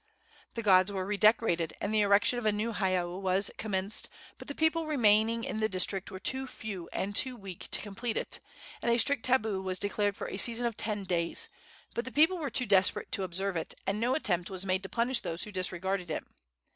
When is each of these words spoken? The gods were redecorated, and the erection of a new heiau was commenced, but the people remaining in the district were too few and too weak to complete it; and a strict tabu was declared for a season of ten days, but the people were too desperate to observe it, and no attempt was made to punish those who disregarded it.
The 0.55 0.63
gods 0.63 0.91
were 0.91 1.05
redecorated, 1.05 1.75
and 1.79 1.93
the 1.93 2.01
erection 2.01 2.39
of 2.39 2.45
a 2.47 2.51
new 2.51 2.73
heiau 2.73 3.19
was 3.19 3.51
commenced, 3.59 4.09
but 4.39 4.47
the 4.47 4.55
people 4.55 4.87
remaining 4.87 5.43
in 5.43 5.59
the 5.59 5.69
district 5.69 6.09
were 6.09 6.17
too 6.17 6.47
few 6.47 6.89
and 6.91 7.15
too 7.15 7.35
weak 7.37 7.67
to 7.69 7.81
complete 7.83 8.17
it; 8.17 8.39
and 8.81 8.89
a 8.89 8.97
strict 8.97 9.25
tabu 9.25 9.61
was 9.61 9.77
declared 9.77 10.15
for 10.17 10.27
a 10.27 10.37
season 10.37 10.65
of 10.65 10.75
ten 10.75 11.03
days, 11.03 11.49
but 11.93 12.03
the 12.03 12.11
people 12.11 12.39
were 12.39 12.49
too 12.49 12.65
desperate 12.65 13.11
to 13.11 13.21
observe 13.21 13.55
it, 13.55 13.75
and 13.85 13.99
no 13.99 14.15
attempt 14.15 14.49
was 14.49 14.65
made 14.65 14.81
to 14.81 14.89
punish 14.89 15.19
those 15.19 15.43
who 15.43 15.51
disregarded 15.51 16.09
it. 16.09 16.25